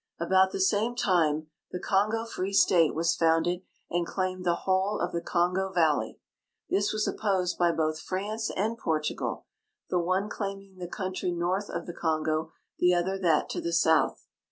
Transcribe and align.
About 0.19 0.51
the 0.51 0.59
same 0.59 0.95
time 0.95 1.45
the 1.69 1.79
Kongo 1.79 2.25
Free 2.25 2.53
State 2.53 2.95
was 2.95 3.15
founded 3.15 3.61
and 3.91 4.03
claimed 4.03 4.43
the 4.43 4.55
whole 4.65 4.99
of 4.99 5.11
the 5.11 5.21
Kongo 5.21 5.71
valley. 5.71 6.17
This 6.71 6.91
was 6.91 7.07
opposed 7.07 7.59
b}^ 7.59 7.77
both 7.77 7.99
France 7.99 8.49
and 8.55 8.79
Portugal, 8.79 9.45
the 9.91 9.99
one 9.99 10.27
claiming 10.27 10.77
the 10.77 10.87
countiy 10.87 11.37
north 11.37 11.69
of 11.69 11.85
the 11.85 11.93
Kongo, 11.93 12.51
the 12.79 12.95
other 12.95 13.19
that 13.19 13.47
to 13.51 13.61
the 13.61 13.73
south. 13.73 14.25